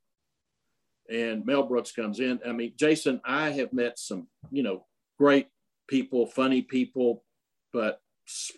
[1.09, 2.39] and Mel Brooks comes in.
[2.47, 4.85] I mean, Jason, I have met some, you know,
[5.17, 5.47] great
[5.87, 7.23] people, funny people,
[7.73, 8.01] but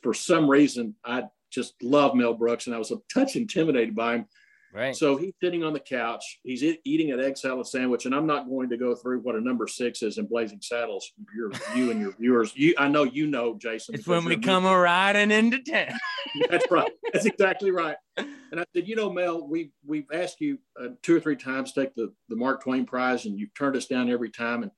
[0.01, 4.15] for some reason, I just love Mel Brooks, and I was a touch intimidated by
[4.15, 4.25] him.
[4.71, 4.95] Right.
[4.95, 6.39] So he's sitting on the couch.
[6.43, 9.41] He's eating an egg salad sandwich, and I'm not going to go through what a
[9.41, 11.11] number six is in Blazing Saddles.
[11.35, 13.95] Your, you and your viewers, you, I know you know, Jason.
[13.95, 15.97] It's when we come a riding into town.
[16.49, 16.91] That's right.
[17.11, 17.97] That's exactly right.
[18.17, 21.71] And I said, you know, Mel, we we've asked you uh, two or three times
[21.71, 24.61] to take the the Mark Twain Prize, and you've turned us down every time.
[24.61, 24.71] And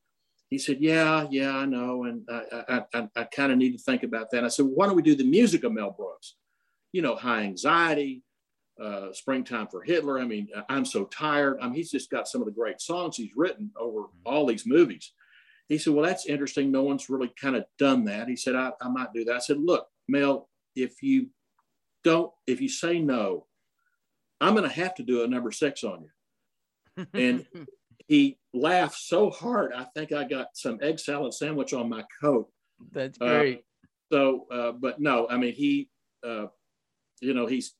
[0.49, 3.83] he said, yeah, yeah, I know, and I I, I, I kind of need to
[3.83, 4.37] think about that.
[4.37, 6.35] And I said, well, why don't we do the music of Mel Brooks?
[6.91, 8.23] You know, high anxiety
[8.81, 10.19] uh, Springtime for Hitler.
[10.19, 11.57] I mean, I'm so tired.
[11.61, 14.65] I mean, he's just got some of the great songs he's written over all these
[14.65, 15.13] movies.
[15.69, 16.71] He said, Well, that's interesting.
[16.71, 18.27] No one's really kind of done that.
[18.27, 19.35] He said, I, I might do that.
[19.35, 21.27] I said, Look, Mel, if you
[22.03, 23.45] don't, if you say no,
[24.39, 27.05] I'm going to have to do a number six on you.
[27.13, 27.45] And
[28.07, 32.49] he laughed so hard, I think I got some egg salad sandwich on my coat.
[32.91, 33.59] That's great.
[33.59, 33.61] Uh,
[34.11, 35.89] so, uh, but no, I mean, he,
[36.25, 36.47] uh,
[37.21, 37.73] you know, he's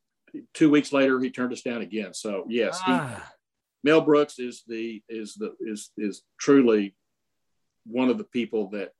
[0.54, 2.14] two weeks later, he turned us down again.
[2.14, 3.16] So yes, ah.
[3.16, 6.96] he, Mel Brooks is the is the is is truly
[7.86, 8.92] one of the people that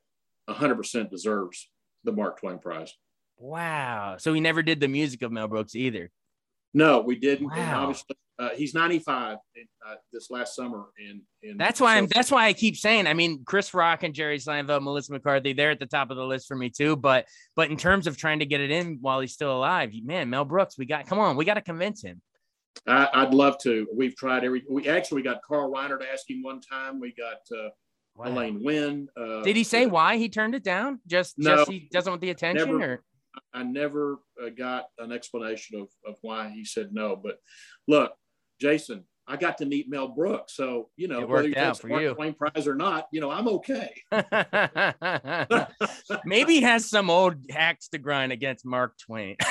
[0.50, 1.70] 100% deserves
[2.04, 2.92] the Mark Twain Prize.
[3.38, 4.16] Wow.
[4.18, 6.10] So he never did the music of Mel Brooks either.
[6.74, 7.48] No, we didn't.
[7.48, 7.82] Wow.
[7.82, 10.86] Obviously, uh, he's 95 in, uh, this last summer.
[10.98, 12.06] And that's why so, I'm.
[12.06, 13.06] That's why I keep saying.
[13.06, 16.24] I mean, Chris Rock and Jerry Seinfeld, Melissa McCarthy, they're at the top of the
[16.24, 16.96] list for me too.
[16.96, 20.28] But but in terms of trying to get it in while he's still alive, man,
[20.30, 21.06] Mel Brooks, we got.
[21.06, 22.20] Come on, we got to convince him.
[22.86, 23.86] I, would love to.
[23.94, 24.64] We've tried every.
[24.68, 27.00] We actually got Carl Reiner to ask him one time.
[27.00, 27.56] We got.
[27.56, 27.68] Uh,
[28.16, 28.26] wow.
[28.26, 29.08] Elaine Wynn.
[29.16, 31.00] Uh, Did he say why he turned it down?
[31.06, 33.04] Just, no, just he doesn't want the attention, never, or
[33.54, 37.16] I never uh, got an explanation of, of why he said no.
[37.16, 37.38] But
[37.88, 38.12] look,
[38.62, 42.02] Jason, I got to meet Mel Brooks, so you know whether he takes the Mark
[42.02, 42.14] you.
[42.14, 43.92] Twain Prize or not, you know I'm okay.
[46.24, 49.34] Maybe he has some old hacks to grind against Mark Twain.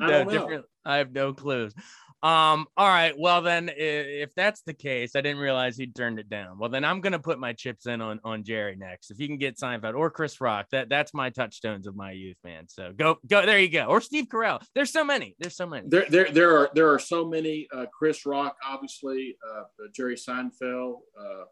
[0.00, 1.74] I, no, I have no clues.
[2.20, 3.14] Um, all right.
[3.16, 6.58] Well, then, if that's the case, I didn't realize he turned it down.
[6.58, 9.12] Well, then I'm gonna put my chips in on on Jerry next.
[9.12, 12.36] If you can get Seinfeld or Chris Rock, that that's my touchstones of my youth,
[12.42, 12.68] man.
[12.68, 13.84] So go go there you go.
[13.84, 14.60] Or Steve Carell.
[14.74, 15.36] There's so many.
[15.38, 15.88] There's so many.
[15.88, 17.68] There there there are there are so many.
[17.72, 20.96] Uh, Chris Rock, obviously, uh, Jerry Seinfeld.
[21.16, 21.44] Uh,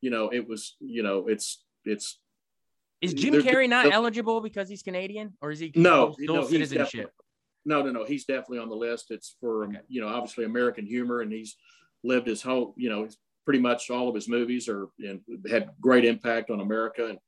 [0.00, 2.20] you know, it was you know, it's it's.
[3.02, 7.10] Is Jim Carrey not eligible because he's Canadian, or is he no, no citizenship?
[7.66, 8.04] No, no, no.
[8.04, 9.10] He's definitely on the list.
[9.10, 9.78] It's for okay.
[9.88, 11.56] you know obviously American humor, and he's
[12.04, 13.08] lived his whole you know
[13.44, 17.18] pretty much all of his movies are and had great impact on America, and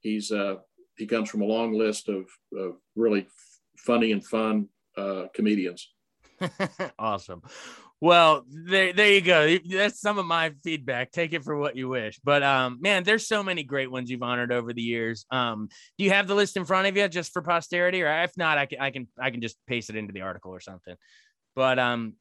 [0.00, 0.56] he's uh,
[0.96, 2.26] he comes from a long list of,
[2.56, 3.26] of really
[3.78, 5.92] funny and fun uh, comedians.
[6.98, 7.42] awesome.
[8.00, 9.58] Well, there, there you go.
[9.68, 11.12] That's some of my feedback.
[11.12, 12.18] Take it for what you wish.
[12.24, 15.26] But um, man, there's so many great ones you've honored over the years.
[15.30, 18.36] Um, do you have the list in front of you just for posterity, or if
[18.38, 20.94] not, I can, I can, I can just paste it into the article or something.
[21.54, 22.14] But um,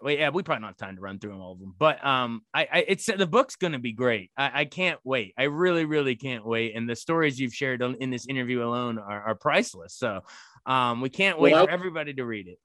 [0.00, 1.74] well, yeah, we probably don't have time to run through them all of them.
[1.78, 4.30] But um, I, I it's the book's gonna be great.
[4.36, 5.34] I, I can't wait.
[5.36, 6.76] I really, really can't wait.
[6.76, 9.94] And the stories you've shared in this interview alone are, are priceless.
[9.94, 10.20] So
[10.66, 12.58] um, we can't wait well, for everybody to read it.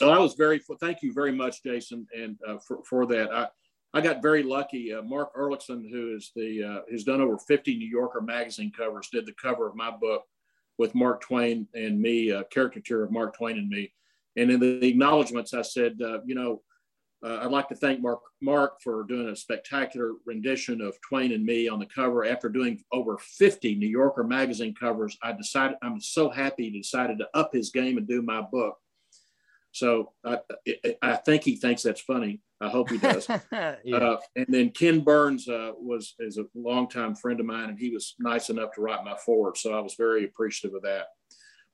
[0.00, 3.30] So I was very, thank you very much, Jason, and uh, for, for that.
[3.30, 3.48] I,
[3.92, 4.94] I got very lucky.
[4.94, 9.10] Uh, Mark Ulriksen, who is the, uh, who's done over 50 New Yorker magazine covers,
[9.12, 10.22] did the cover of my book
[10.78, 13.92] with Mark Twain and me, a caricature of Mark Twain and me.
[14.36, 16.62] And in the acknowledgments, I said, uh, you know,
[17.22, 21.44] uh, I'd like to thank Mark, Mark for doing a spectacular rendition of Twain and
[21.44, 22.24] me on the cover.
[22.24, 27.18] After doing over 50 New Yorker magazine covers, I decided I'm so happy he decided
[27.18, 28.78] to up his game and do my book.
[29.72, 30.38] So I,
[31.00, 32.40] I think he thinks that's funny.
[32.60, 33.26] I hope he does.
[33.52, 33.76] yeah.
[33.96, 37.90] uh, and then Ken Burns uh, was is a longtime friend of mine, and he
[37.90, 39.56] was nice enough to write my foreword.
[39.56, 41.06] So I was very appreciative of that.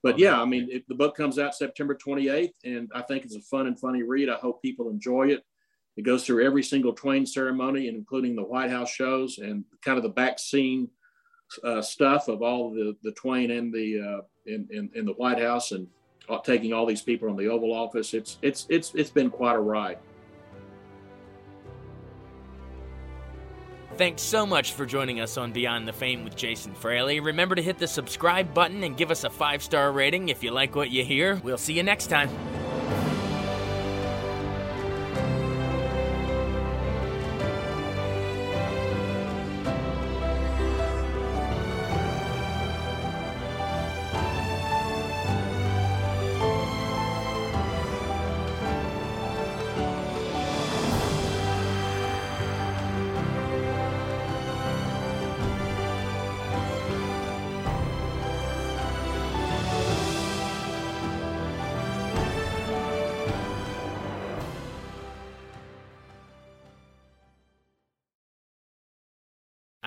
[0.02, 3.34] But yeah, I mean, it, the book comes out September 28th, and I think it's
[3.34, 4.28] a fun and funny read.
[4.28, 5.42] I hope people enjoy it.
[5.96, 9.96] It goes through every single Twain ceremony, and including the White House shows and kind
[9.96, 10.88] of the back scene
[11.64, 15.40] uh, stuff of all the the Twain and the uh, in, in in the White
[15.40, 15.88] House and
[16.28, 18.12] Uh, taking all these people in the Oval Office.
[18.12, 19.98] It's it's it's it's been quite a ride.
[23.96, 27.20] Thanks so much for joining us on Beyond the Fame with Jason Fraley.
[27.20, 30.50] Remember to hit the subscribe button and give us a five star rating if you
[30.50, 31.36] like what you hear.
[31.42, 32.28] We'll see you next time.